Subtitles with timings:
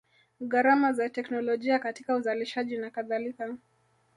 [0.39, 3.57] Gharama za teknolojia katika uzalishaji na kadhalika